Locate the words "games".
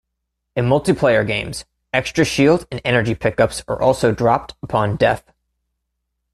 1.27-1.63